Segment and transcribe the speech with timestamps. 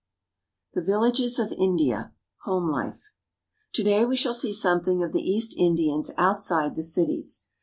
[0.73, 2.11] THE VILLAGES OF INDIA.
[2.45, 3.11] HOME LIFE
[3.73, 7.43] TO DAY we shall see something of the East Indians outside the cities.